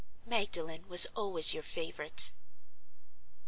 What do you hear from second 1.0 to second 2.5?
always your favorite."